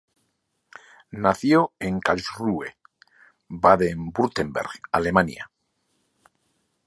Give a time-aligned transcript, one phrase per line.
[1.11, 2.75] Nació en Karlsruhe,
[3.49, 5.51] Baden-Wurtemberg, Alemania.